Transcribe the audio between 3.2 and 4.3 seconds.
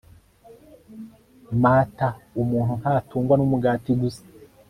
n umugati gusa